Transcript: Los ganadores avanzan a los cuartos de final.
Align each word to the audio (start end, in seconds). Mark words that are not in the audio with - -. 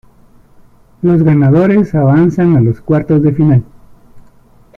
Los 1.03 1.21
ganadores 1.21 1.93
avanzan 1.93 2.55
a 2.57 2.59
los 2.61 2.81
cuartos 2.81 3.21
de 3.21 3.33
final. 3.33 3.63